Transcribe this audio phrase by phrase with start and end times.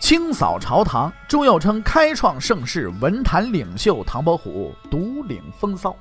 [0.00, 5.96] 清扫朝堂，朱佑称开创盛世，文坛领袖唐伯虎独领风骚。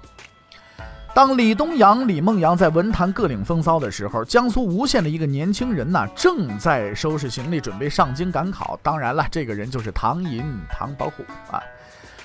[1.16, 8.78] 当李东阳、李梦阳在文坛各领风骚的时候，江苏吴县的一个年轻人呢，正在收拾行李准备上京赶考。
[8.84, 11.62] 当然了，这个人就是唐寅，唐伯虎啊。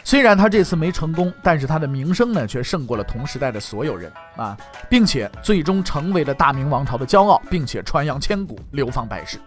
[0.03, 4.57] 虽然他这次没成功，但是他的名声呢，却胜过了同时代的所有人啊，
[4.89, 9.39] 并且最终成为了大明王朝的骄傲，并且传扬千古，流芳百世。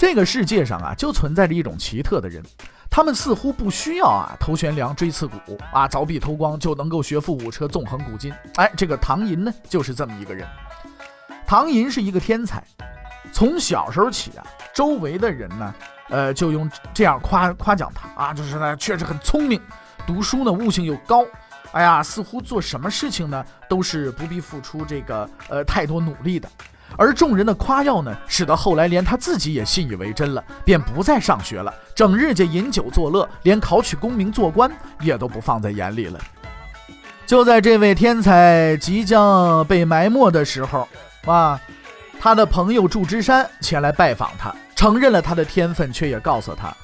[0.00, 2.42] 这个世界上啊，就存在着一种奇特的人，
[2.88, 5.36] 他们似乎不需要啊头悬梁锥刺股
[5.74, 8.32] 啊凿壁偷光就能够学富五车纵横古今。
[8.54, 10.48] 哎，这个唐寅呢，就是这么一个人。
[11.46, 12.64] 唐寅是一个天才，
[13.30, 15.74] 从小时候起啊，周围的人呢，
[16.08, 19.60] 呃，就用这样夸夸奖他啊，就是呢确实很聪明，
[20.06, 21.26] 读书呢悟性又高，
[21.72, 26.48] 哎呀，似乎做什么事情呢都是不必付出这个呃太多努力的。
[26.96, 36.20] 而众人的夸耀呢，使得后来连他自己也信以为真了，便不再上学了，整日就饮酒作乐，连考取功名做官也都不放在眼里了。
[37.26, 40.88] 就在这位天才即将被埋没的时候，
[41.26, 41.60] 啊，
[42.20, 46.76] 他的朋友祝枝山前来拜访他，承认了他的天分，却也告诉他：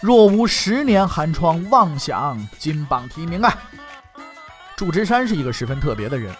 [0.00, 3.52] 若无十年寒窗，妄想金榜题名啊！
[4.76, 6.32] 祝枝山是一个十分特别的人。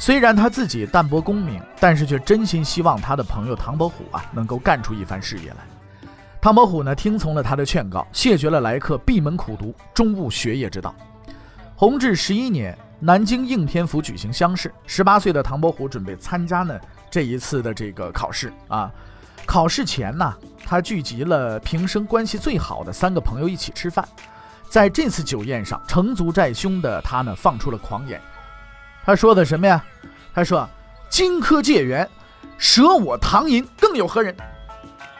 [0.00, 5.56] 虽然他自己淡泊功名，但是却真心希望他的朋友唐伯虎啊能够干出一番事业来。
[6.40, 10.94] 唐伯虎呢听从了他的劝告，谢绝了来客，闭门苦读，终悟学业之道。
[11.76, 16.80] 弘治十一年，南京应天府举行乡试，十八岁的唐伯虎准备参加呢
[17.10, 18.90] 这一次的这个考试啊。
[19.44, 20.34] 考试前呢，
[20.64, 24.02] 他聚集了平生关系最好的三个朋友一起吃饭。
[24.66, 28.18] 在这次酒宴上，成竹在胸的他呢放出了狂言。
[29.04, 29.82] 他说的什么呀？
[30.34, 30.68] 他说
[31.10, 32.08] ：“荆轲解元，
[32.58, 34.34] 舍我唐寅，更有何人？”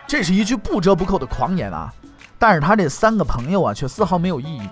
[0.06, 1.92] 这是一句不折不扣的狂言啊！
[2.38, 4.68] 但是他这三个朋友啊，却丝毫没有异议，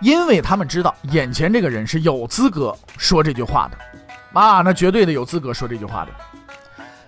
[0.00, 6.10] 因为他们知道眼前这个人是有资格说这句话的啊，那绝对的有资格说这句话的。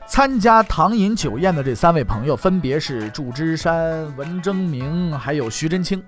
[0.06, 6.02] 参加唐寅酒宴的这三位朋友，分别是祝枝山、文征明，还有徐真卿。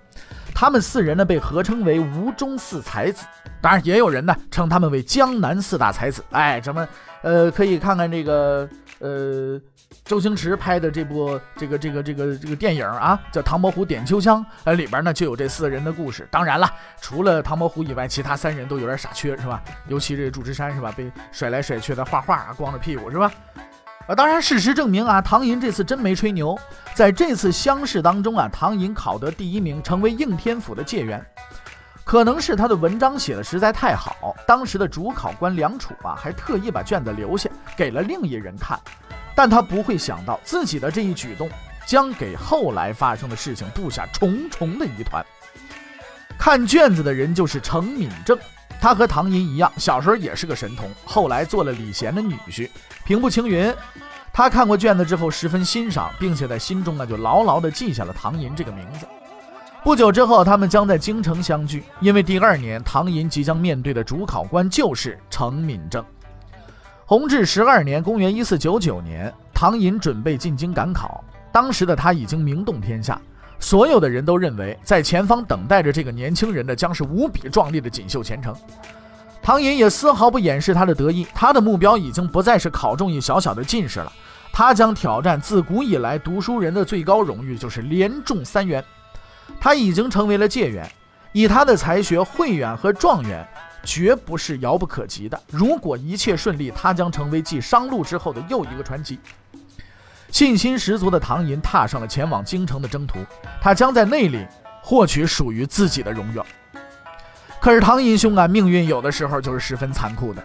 [0.54, 3.26] 他们四人呢，被合称为吴中四才子。
[3.60, 6.22] 当然，也有人呢称他们为江南四大才子。
[6.30, 6.86] 哎，咱们
[7.22, 8.68] 呃可以看看这个
[9.00, 9.60] 呃
[10.04, 14.42] 周星驰拍的这部这个这个这个这个电影啊，叫《唐伯虎点秋香》。
[14.64, 16.28] 呃，里边呢就有这四人的故事。
[16.30, 19.62] 当然了，除了唐伯虎以外，其他三人都有点傻缺，是吧？
[19.88, 23.32] 尤其这祝枝山是吧，被甩来甩去的画画啊，光着屁股是吧？
[24.06, 26.58] 啊，当然，事实证明啊，唐寅这次真没吹牛。
[26.94, 31.24] 在这次乡试当中啊，唐寅考得第一名，成为应天府的解元。
[32.04, 38.78] 可能是他的文章写的实在太好，当时的主考官梁楚啊，还特意把卷子留下给了另一人看。
[39.34, 41.48] 但他不会想到自己的这一举动，
[41.86, 45.24] 将给后来发生的事情布下重重的疑团。
[46.38, 48.38] 看卷子的人就是程敏正，
[48.84, 52.68] 他和唐寅一样，小时候也是个神童，后来做了李贤的女婿。
[53.02, 53.74] 平步青云，
[54.30, 59.06] 他看过卷子之后十分欣赏，并且在心中呢就牢牢地记下了唐寅这个名字。
[59.82, 66.04] 不久之后，他们将在京城相聚，因为第二年唐寅即将面对的主考官就是程敏正。
[67.06, 73.18] 弘治十二年（公元一四九九年），唐寅准备进京赶考，当时的他已经名动天下，
[73.58, 78.54] 所有的人都认为在前方等待着这个年轻人的将是无比壮丽的锦绣前程。
[79.42, 84.12] 唐寅也丝毫不掩饰他的得意，他的目标已经不再是考中一小小的进士了，
[84.52, 88.82] 他将挑战自古以来读书人的最高荣誉，就是连中三元。
[89.60, 90.90] 他已经成为了解元，
[91.32, 93.46] 以他的才学，会远和状元
[93.82, 95.38] 绝不是遥不可及的。
[95.50, 99.18] 如果一切顺利，他将成为继商路之后的又一个传奇。
[100.34, 103.20] 信心十足的唐寅踏上了前往京城的征途，
[103.60, 104.44] 他将在那里
[104.82, 106.44] 获取属于自己的荣耀。
[107.60, 110.44] 可是唐寅兄啊，命运有的时候就是十分残酷的。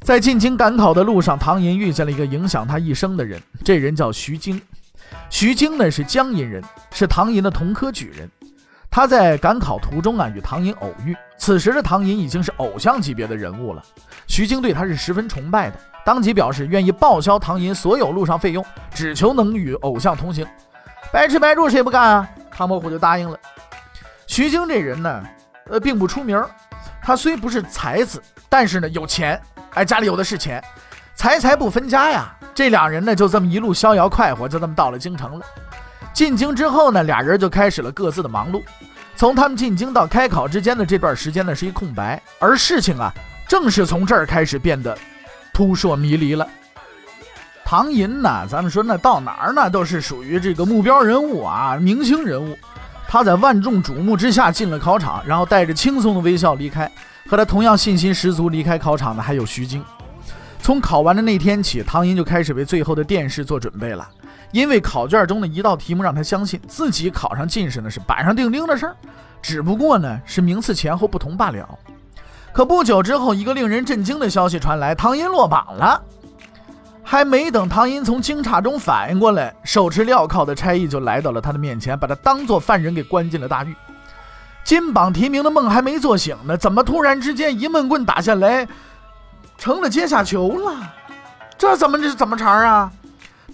[0.00, 4.58] 在进京赶考的路上，唐寅遇见了一个影响他一生的人，这人叫徐经。
[5.28, 8.26] 徐经呢是江阴人，是唐寅的同科举人。
[8.90, 11.14] 他在赶考途中啊，与唐寅偶遇。
[11.36, 13.84] 此时的唐寅已经是偶像级别的人物了，
[14.26, 18.64] 徐经对他是十分崇拜的，当即表示愿意报销唐寅所有路上费用，
[18.94, 20.46] 只求能与偶像同行。
[21.12, 22.28] 白吃白住谁不干啊？
[22.50, 23.38] 唐伯虎就答应了。
[24.26, 25.22] 徐经这人呢，
[25.68, 26.42] 呃，并不出名。
[27.02, 29.38] 他虽不是才子，但是呢有钱，
[29.74, 30.64] 哎，家里有的是钱，
[31.14, 32.34] 财财不分家呀。
[32.54, 35.44] 这两人呢就这么一路逍遥快活，就这么到了京城了。
[36.14, 38.62] 进京之后呢，俩人就开始了各自的忙碌。
[39.14, 43.12] 从他们进京到开考之间的这段时间呢，是一空白，而事情啊，
[43.46, 44.96] 正是从这儿开始变得
[45.58, 46.46] 扑朔迷离了。
[47.64, 52.56] 唐寅呢，咱们说那到哪儿呢，都是属于这个目标人物啊，明星人物。
[53.08, 56.88] 他在万众瞩目之下进了考场，然后带着轻松的微笑离开。
[57.28, 59.84] 和他同样信心十足离开考场的还有徐经。
[60.60, 64.08] 从考完的那天起，唐寅就开始为最后的殿试做准备了。
[64.52, 68.96] 因为考卷中的一道题目让他相信自己考上进士呢是板上钉钉的事儿，
[69.42, 71.68] 只不过呢是名次前后不同罢了。
[72.52, 76.02] 可不久之后，一个令人震惊的消息传来：唐寅落榜了。
[77.02, 83.74] 还没等唐寅从惊诧中反应过来，手持镣铐的差役就来到了他的面前，把他当做犯人给关进了大狱。
[84.62, 88.68] 金榜题名的梦还没做醒呢，怎么突然之间一闷棍打下来，
[89.56, 90.76] 成了阶下囚了？
[91.56, 92.92] 这怎么这是怎么茬啊？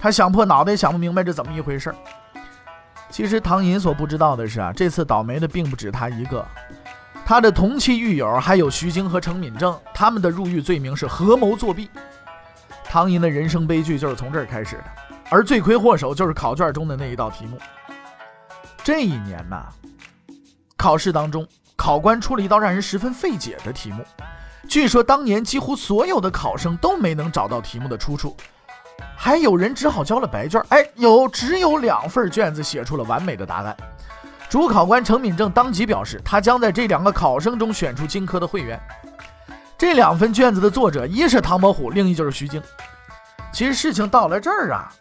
[0.00, 1.94] 他想破脑袋也想不明白这怎么一回事。
[3.08, 6.44] 其实唐寅所不知道的是啊，这次倒霉的并不止他一个，
[7.26, 11.88] 他的同期狱友还有徐晶和程敏正，他们的入狱罪名是合谋作弊。
[12.84, 14.84] 唐寅的人生悲剧就是从这儿开始的，
[15.30, 17.58] 而罪魁祸首就是考卷中的那一道题目。
[18.84, 19.56] 这一年呢，
[20.76, 24.04] 考试当中，考官出了一道让人十分费解的题目。
[24.68, 28.36] 据说当年几乎所有的考生都没能找到题目的出处，
[29.16, 30.62] 还有人只好交了白卷。
[30.68, 33.74] 哎，有只有两份卷子写出了完美的答案。
[34.54, 38.80] 主考官程敏正当即表示，他将在这两个考生中选出金科的会员。
[39.76, 42.62] 这两份卷子的作者，一是唐伯虎，另一就是徐经。
[43.52, 44.92] 其实事情到了这儿啊，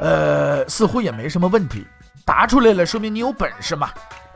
[0.00, 1.86] 呃，似乎也没什么问题。
[2.24, 3.88] 答出来了，说明你有本事嘛。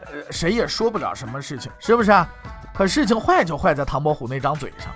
[0.02, 2.28] 呃，谁也说不了什么事情，是不是啊？
[2.72, 4.92] 可事情坏就坏在唐伯虎那张嘴上。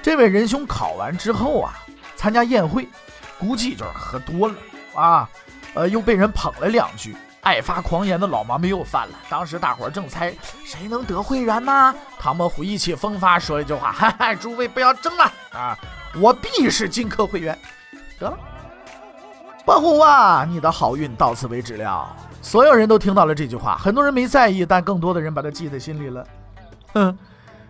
[0.00, 1.74] 这位仁兄考完之后啊，
[2.14, 2.88] 参加宴会，
[3.36, 4.54] 估计就是喝多了
[4.94, 5.28] 啊，
[5.74, 7.16] 呃，又被人捧了两句。
[7.44, 9.14] 爱发狂言的老毛病又犯了。
[9.28, 11.94] 当时大伙儿正猜谁能得会员呢？
[12.18, 15.78] 唐伯虎意气风发，说一句话：“哈哈，诸位不要争了啊，
[16.20, 17.56] 我必是金科会员。”
[18.18, 18.38] 得了，
[19.64, 22.16] 伯虎啊，你的好运到此为止了。
[22.40, 26.26] 所有人都听到了这句话，很多人没在意，但更多的人把它记在心里了。
[26.92, 27.18] 哼，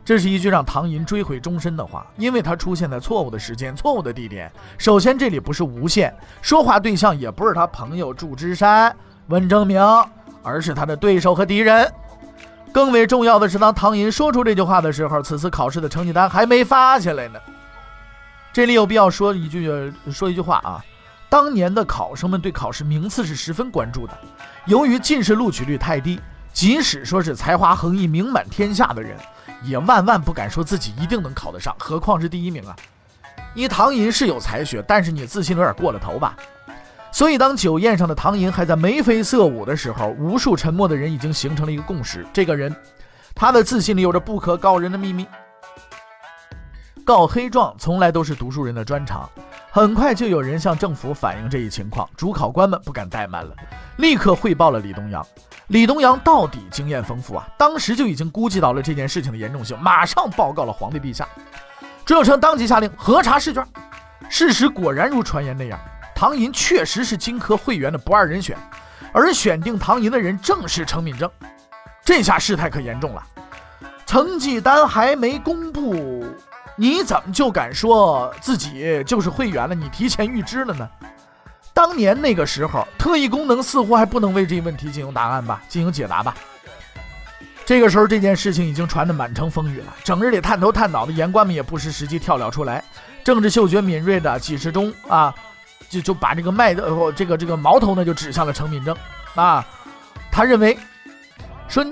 [0.04, 4.52] 这是一句让唐寅追悔终身的话，因为他出现在错误的时间、错误的地点。
[4.78, 8.94] 首先，这里不是无限，说话对象也不是他朋友祝枝山。
[9.28, 9.80] 温正明，
[10.42, 11.90] 而是他的对手和敌人。
[12.72, 17.38] 更为重要的是，当唐寅说出这句话的时候，此次考试的成绩单还没发下来呢。
[18.52, 20.84] 这里有必要说一句，说一句话啊。
[21.28, 24.12] 当年的考生们对考试名次是十分关注的，
[24.66, 26.20] 由于进士录取率太低，
[26.52, 29.16] 即使说是才华横溢、名满天下的人，
[29.62, 32.76] 也万万不敢说自己一定能考得上，何况是第一名啊。
[33.52, 36.36] 你唐寅是有才学，但是你自信有点过了头吧。
[37.14, 42.74] 所以，当酒宴上的唐寅还在眉飞色舞的时候，无数沉默的人已经形成了一个共识：这个人，
[43.36, 45.24] 他的自信里有着不可告人的秘密。
[47.04, 49.30] 告黑状从来都是读书人的专长，
[49.70, 52.08] 很快就有人向政府反映这一情况。
[52.16, 53.54] 主考官们不敢怠慢了，
[53.98, 55.24] 立刻汇报了李东阳。
[55.68, 61.28] 李东阳到底经验丰富啊，当时就已经估计到了这件事情的严重性，马上报告了皇帝陛下。
[62.04, 63.64] 朱有成当即下令核查试卷，
[64.28, 65.78] 事实果然如传言那样。
[66.14, 68.56] 唐寅确实是金科会员的不二人选，
[69.12, 71.30] 而选定唐寅的人正是程敏正。
[72.04, 73.22] 这下事态可严重了，
[74.06, 76.24] 成绩单还没公布，
[76.76, 79.74] 你怎么就敢说自己就是会员了？
[79.74, 80.88] 你提前预知了呢？
[81.72, 86.34] 当年那个时候，特异功能似乎还不能为这一问题进行答案吧，进行解答吧。
[87.64, 92.84] 这个时候，这件事情已经传得满城风雨了，整日里探头探脑的言官们也不失时机跳了出来，
[93.24, 95.34] 政治嗅觉敏锐的纪世忠啊。
[95.88, 98.96] 就就把这个麦的这个这个矛头呢，就指向了程敏正
[99.34, 99.64] 啊。
[100.30, 100.78] 他认为
[101.68, 101.84] 说，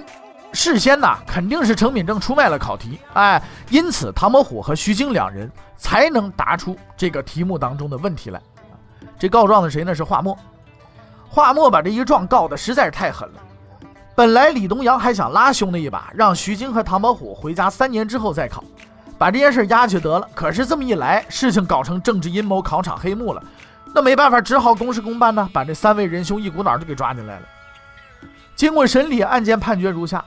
[0.53, 8.41] 事先呢肯定是程敏正出卖了考题，哎，因此唐伯虎和徐经两人才能答出这个题目当中的问题来。
[9.19, 9.95] 这告状的谁呢？
[9.95, 10.37] 是华墨。
[11.29, 13.41] 华墨把这一状告的实在是太狠了。
[14.15, 18.62] 本来李东阳还想拉兄弟一把，让徐经和唐伯虎回家三年之后再考，
[19.17, 20.29] 把这件事压去得了。
[20.35, 23.43] 可是这么一来，事情搞成政治阴谋、考场黑幕了。
[23.95, 27.43] 那没办法，只好公事公办呢，把这三位仁兄一股脑就给抓进来了。
[28.55, 30.25] 经过审理，案件判决如下：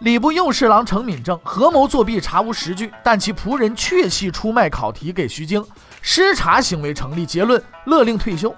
[0.00, 5.64] 礼部右侍郎程敏正合谋作弊，查无实据，但其仆人确系出卖考题给徐经，
[6.02, 8.54] 失察行为成立，结论勒令退休。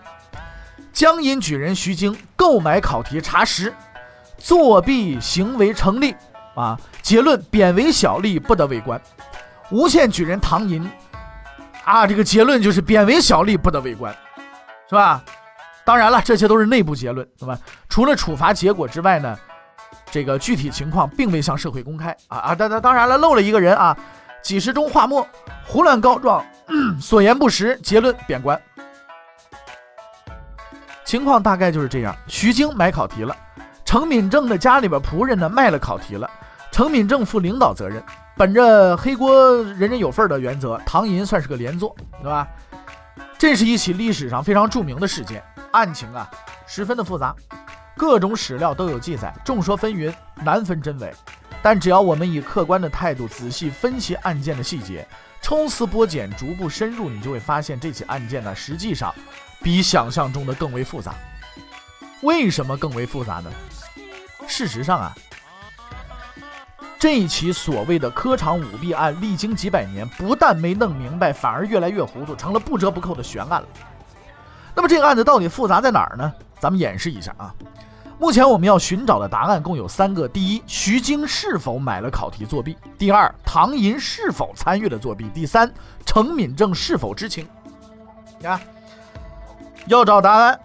[0.93, 3.73] 江阴举人徐经购买考题查实，
[4.39, 6.15] 作弊行为成立
[6.55, 6.79] 啊。
[7.03, 9.01] 结论：贬为小吏，不得为官。
[9.71, 10.91] 诬陷举人唐寅
[11.85, 14.15] 啊，这个结论就是贬为小吏，不得为官，
[14.89, 15.23] 是吧？
[15.85, 17.59] 当然了，这些都是内部结论，对吧？
[17.89, 19.39] 除了处罚结果之外呢，
[20.11, 22.55] 这个具体情况并未向社会公开啊啊！
[22.55, 23.97] 当当当然了，漏了一个人啊，
[24.43, 25.27] 几十中画墨，
[25.67, 26.45] 胡乱告状，
[27.01, 28.61] 所言不实，结论贬官。
[31.05, 32.15] 情况大概就是这样。
[32.27, 33.35] 徐晶买考题了，
[33.85, 36.29] 程敏正的家里边仆人呢卖了考题了，
[36.71, 38.03] 程敏正负领导责任。
[38.37, 42.47] 本着黑锅人人有份的原则，唐寅算是个连坐，对吧？
[43.39, 45.43] 这是一起历史上非常著名的事件。
[45.71, 46.29] 案情啊，
[46.67, 47.35] 十分的复杂，
[47.97, 51.15] 各种史料都有记载，众说纷纭，难分真伪。
[51.63, 55.07] 但只要我们以客观的态度仔细分析案件的细节，
[55.41, 59.15] 抽丝剥茧，逐步深入，你就会发现这起案件呢，实际上
[59.63, 61.15] 比想象中的更为复杂。
[62.23, 63.51] 为什么更为复杂呢？
[64.49, 65.15] 事实上啊，
[66.99, 73.69] 这起所谓的科场舞弊案，历经几百年，不但没弄明白，反而越来越糊涂，成了不折不扣的悬案了。
[74.75, 76.33] 那么这个案子到底复杂在哪儿呢？
[76.59, 77.55] 咱们演示一下啊。
[78.19, 85.73] 目前我们要寻找的答案共有三个：第一，徐经是否买了考题作弊；第二，唐寅是否参与了作弊；第三，
[86.05, 87.47] 程敏正是否知情。
[88.41, 88.61] 你看，
[89.87, 90.59] 要找答案，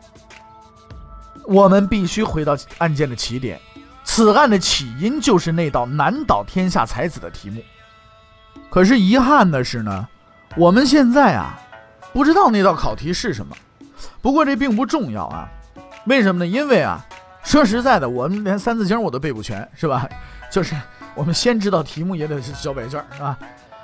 [1.45, 3.59] 我们必须回到案件的起点。
[4.03, 7.61] 此案的起因就是那道难倒天下才子的题目。
[8.69, 10.07] 可是遗憾的是呢，
[10.55, 11.59] 我们现在啊，
[12.11, 13.55] 不知道那道考题是什么。
[14.21, 15.47] 不过这并不重要啊，
[16.05, 16.47] 为什么呢？
[16.47, 16.99] 因为啊，
[17.43, 20.07] 说实在的，我们连三字经我都背不全，是吧？
[20.51, 20.75] 就是
[21.15, 23.37] 我们先知道题目也得是交白卷，是吧？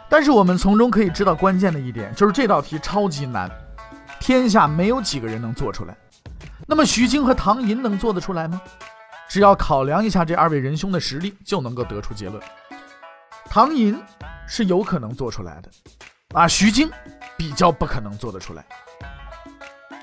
[0.09, 3.49] 但是我们从中可以知道关键的一点，就是这道题超级难，
[4.19, 5.95] 天下没有几个人能做出来。
[6.65, 8.61] 那么徐晶和唐寅能做得出来吗？
[9.29, 12.41] 只要考量一下这二位仁兄的实力，就能够得出结论：
[13.45, 13.95] 唐寅
[14.47, 15.69] 是有可能做出来的，
[16.33, 16.89] 啊，徐经
[17.37, 18.65] 比较不可能做得出来。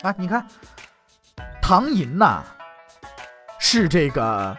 [0.03, 0.47] 啊，你看，
[1.61, 2.45] 唐寅呐，
[3.59, 4.57] 是这个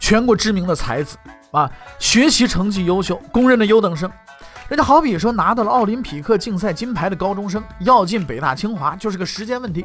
[0.00, 1.18] 全国知名的才子
[1.50, 4.10] 啊，学习成绩优秀，公认的优等生。
[4.70, 9.84] 人家好比说拿到了奥林匹克竞赛金牌的高中生，要进北大清华就是个时间问题。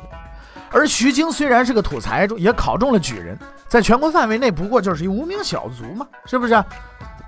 [0.72, 6.64] 而徐经虽然是个土财主，也考中了举人，在全国范围内不过就是一无名小卒嘛，是不是？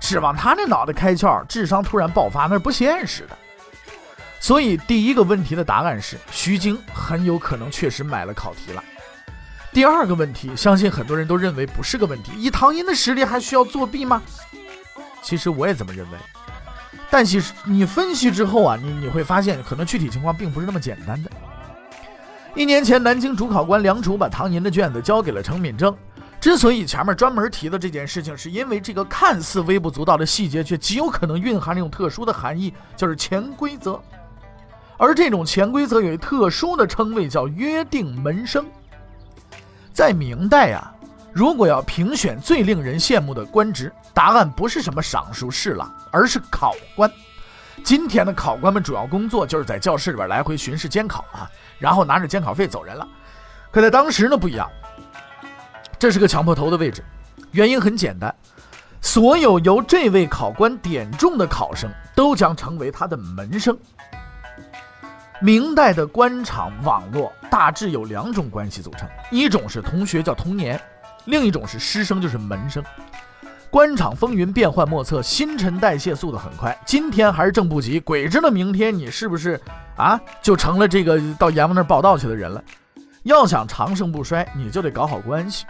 [0.00, 3.38] 指望他那脑袋开窍，智商突然爆发，那是不现实的。
[4.40, 8.82] 所以，第一个问题的答案是徐经很有可能确实买了考题了。
[9.72, 12.32] 第二个问题，相信很多人都认为不是个问题。
[12.36, 14.20] 以唐寅的实力，还需要作弊吗？
[15.22, 16.18] 其实我也这么认为。
[17.08, 21.30] 但其实你分析之后啊，你你会发现，可能具体情况并不是那么简单的。
[22.54, 25.96] 一年前，南京主考官梁楚把唐寅的卷子交给了程敏正。
[26.38, 33.98] 之所以前面专门提的这件事情，是因为这个看似微不足道的细节，却极有可能蕴含一种特殊的含义，就是潜规则。
[34.98, 38.66] 而这种潜规则有一特殊的称谓，叫约定门生。
[39.92, 40.92] 在明代啊，
[41.32, 47.10] 如果要评选最令人羡慕的官职，答案不是什么尚书、侍郎，而是考官。
[47.84, 53.06] 今天的考官们主要工作就是在教室里边来回巡视监考啊，然后拿着监考费走人了。
[53.70, 54.70] 可在当时呢不一样，
[55.98, 57.02] 这是个强迫头的位置。
[57.50, 58.34] 原因很简单，
[59.00, 63.76] 所有由这位考官点中的考生都将成为他的门生。
[65.40, 70.80] 明代的官场网络大致有两种关系组成，一种是同学叫同年，
[71.24, 72.82] 另一种是师生就是门生。
[73.72, 79.58] 官场风云变幻莫测，新陈代谢速度很快，今天还是正部级，鬼知道明天你是不是
[79.96, 82.62] 啊就成了这个到阎王那儿报道去的人了。
[83.22, 85.64] 要想长盛不衰，你就得搞好关系。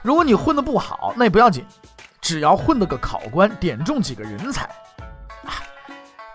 [0.00, 1.62] 如果你混得不好，那也不要紧，
[2.22, 4.66] 只要混得个考官，点中几个人才。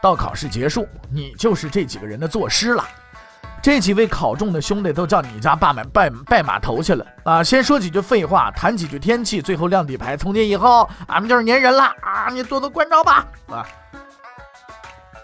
[0.04, 2.88] 到考试结束，你就是这几个人的作诗了。
[3.62, 7.44] 这几位考中的兄弟都叫你家拜码拜拜码头去了啊！
[7.44, 10.16] 先说几句废话，谈几句天气，最后亮底牌。
[10.16, 12.30] 从今以后，俺们就是粘人了啊！
[12.32, 13.66] 你多多关照吧啊！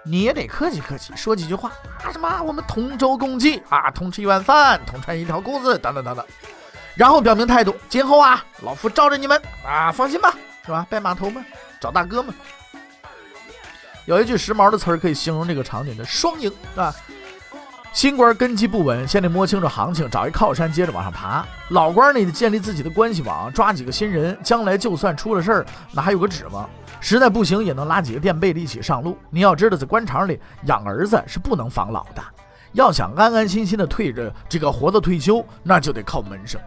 [0.03, 1.71] 你也得客气客气，说几句话
[2.03, 2.11] 啊！
[2.11, 2.41] 什么？
[2.43, 6.25] 我们同舟共济啊，同吃一碗饭，同穿一条裤子，等等等等。
[6.93, 10.33] 然后表明态度，今后啊，老夫罩着你们啊，放心吧，
[10.65, 10.85] 是吧？
[10.89, 11.43] 拜码头们，
[11.79, 12.33] 找大哥们。
[14.05, 16.93] 有一句时髦的词儿可以形容这个场景的双赢啊！
[17.95, 21.45] 新官根基不稳，先得摸清楚行情，找一靠山接着往上爬。
[21.69, 26.69] 老官呢，得建立自己的关系网，抓几个新人，将来就算出了事儿，那还有个指望。
[26.99, 29.17] 实在不行，也能拉几个垫背的一起上路。
[29.29, 32.21] 你要知道，在官场里养儿子是不能防老的，
[32.73, 36.59] 要想安安心心的退着这个活到退休，那就得靠门生。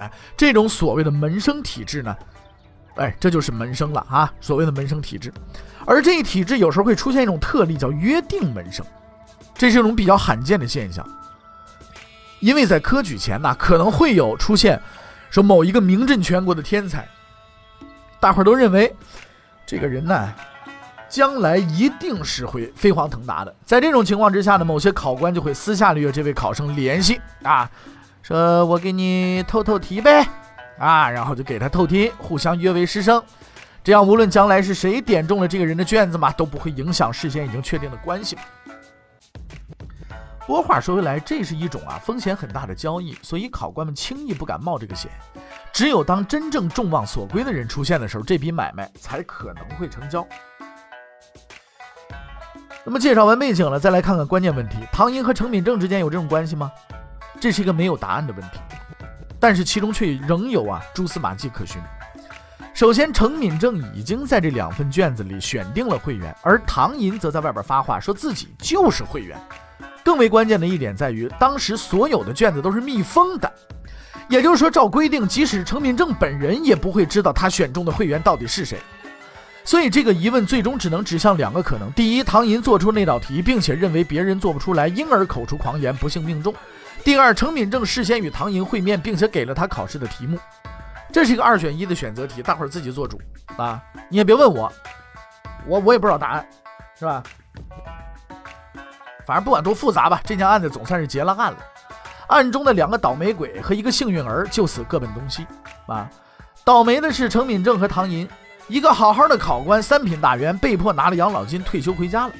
[0.00, 2.16] 哎，这种所谓的门生体制呢，
[2.96, 5.32] 哎，这就是门生了啊，所谓的门生体制。
[5.86, 8.84] 而这一体制有时候会出现一种特例，叫约定门生，
[9.54, 11.06] 这是一种比较罕见的现象。
[12.40, 14.80] 因为在科举前呢，可能会有出现
[15.30, 17.08] 说某一个名震全国的天才，
[18.20, 18.94] 大伙儿都认为
[19.66, 20.34] 这个人呢。
[21.06, 23.54] 将来一定是会飞黄腾达的。
[23.64, 27.70] 在这种情况之下呢，某些考官就会私下里约这位考生联系啊，
[28.20, 30.26] 说我给你透透题呗，
[30.76, 33.22] 啊，然后就给他透题，互相约为师生。
[33.84, 38.36] 这样无论将来是谁点中了这个人的卷子嘛，都不会影响事先已经确定的关系。
[40.46, 45.10] 不过话说回来，这是一种啊风险很大的交易，所以考官们轻易不敢冒这个险。
[45.72, 50.26] 只有当真正众望所归的人出现的时候，这笔买卖才可能会成交。
[52.84, 56.70] 那么介绍完背景了，再来看看关键问题：唐寅和程敏正之间有这种关系吗？
[57.40, 58.58] 这是一个没有答案的问题，
[59.40, 61.80] 但是其中却仍有啊蛛丝马迹可循。
[62.74, 69.40] 首先，程敏正已经在这两份卷子里选定了会员，而唐寅则在外边发话说自己就是会员。
[70.04, 73.50] 更为关键的一点在于，当时所有的卷子都是密封的，
[74.28, 78.78] 也就是说，照规定，即使程敏正本人也不会知道他选中的会员到底是谁。
[79.64, 86.52] 所以这个疑问最终只能指向两个可能：第一，唐寅做出那道题，并且认为别人做不出来，因而口出狂言，不幸命中；
[87.02, 90.38] 第二，程敏正事先与唐寅会面，并且给了他考试的题目。
[91.10, 93.18] 这是一个二选一的选择题，大伙儿自己做主
[93.56, 93.82] 啊！
[94.10, 94.70] 你也别问我，
[95.66, 96.46] 我我也不知道答案，
[96.98, 97.22] 是吧？
[99.26, 101.58] 反正不管多复杂吧，这件案子总算是结了案了。
[102.28, 105.46] 案中的两个倒霉鬼和一个幸运儿就此各奔东西
[105.86, 106.08] 啊！
[106.64, 108.28] 倒霉的是程敏正和唐寅。
[108.66, 112.32] 一个好好的考官，三品大员，被迫拿了养老金退休回家了；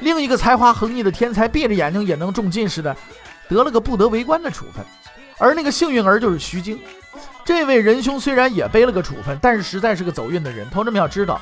[0.00, 2.94] 另一个才华横溢的天才，闭着眼睛也能中进士的，
[3.48, 4.84] 得了个不得为官的处分。
[5.38, 6.78] 而那个幸运儿就是徐经，
[7.46, 10.68] 这位仁兄虽然也背了个处分，但是实在是个走运的人。
[10.68, 11.40] 同志们要知道，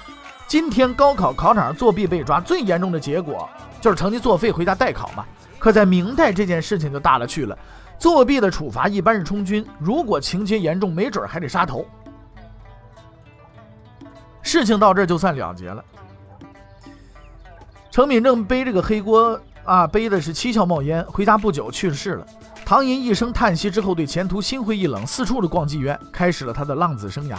[0.49, 3.47] 今天高考考场上作弊被抓，最严重的结果
[3.83, 5.23] 就是成绩作废回家代考嘛。
[5.59, 7.57] 可在明代这件事情就大了去了，
[7.99, 11.87] 作弊的处罚一般是充军，如果情节严重，没准还得杀头。
[14.41, 15.85] 事情到这就算了结了。
[17.91, 22.27] 程敏正背这个黑锅啊，背的是七窍冒烟，回家不久去世了。
[22.65, 27.37] 唐寅一声叹息之后，对前途心灰意冷，四处的逛妓院，开始了他的浪子生涯。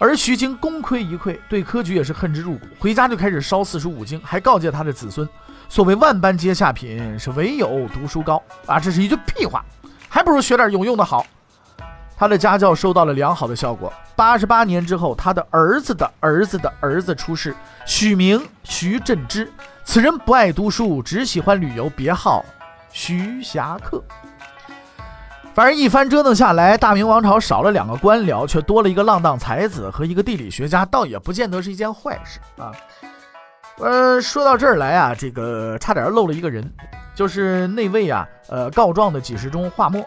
[0.00, 5.28] 而徐经功亏一篑，对科举也是恨之入骨，回家就开始烧四书五经，还告诫他的子孙：
[5.68, 8.80] 所谓万般皆下品，是唯有读书高啊！
[8.80, 9.62] 这是一句屁话，
[10.08, 11.26] 还不如学点有用的好。
[12.16, 13.92] 他的家教收到了良好的效果。
[14.16, 17.54] 八十八年之后，他的儿子的儿子的儿子出世，
[17.86, 19.52] 取名徐振之。
[19.84, 22.42] 此人不爱读书，只喜欢旅游，别号
[22.90, 24.02] 徐霞客。
[25.52, 32.72] 反正一番折腾下来，大明王朝少了两个官僚，却多了一个浪荡才子和一个地理学家，倒也不见得是一件坏事啊。
[33.78, 36.72] 呃，说到这儿来啊，这个差点漏了一个人，
[37.14, 40.04] 就是那位啊，呃，告状的几十中华墨，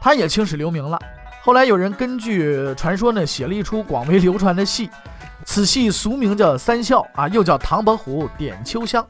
[0.00, 0.98] 他也青史留名了。
[1.42, 4.88] 后来有人根据传说呢，写了一出广为流传的戏，
[5.44, 9.02] 此戏俗名叫《三笑》啊，又叫《唐伯虎点秋香》。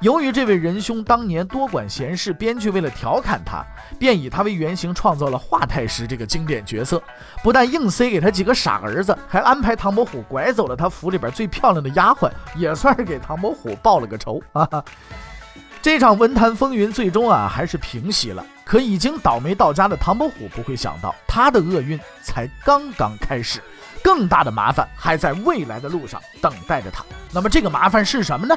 [0.00, 3.64] 由于这位仁兄当年多管闲事，编剧为了调侃他，
[3.98, 7.02] 便以他为原型创造了华太师这个经典角色。
[7.42, 14.68] 不但硬塞给他几个傻儿子，还安排唐伯虎拐走了他府里边最漂亮的丫鬟，也算是给唐伯虎报了个仇啊。
[15.80, 18.44] 这场文坛风云最终啊还是平息了。
[18.64, 23.60] 可已经倒霉到家的唐伯虎不会想到，他的厄运才刚刚开始，
[24.02, 27.04] 更大的麻烦还在未来的路上等待着他。
[27.30, 28.56] 那么这个麻烦是什么呢？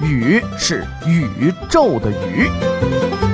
[0.00, 3.33] 宇是宇宙的宇。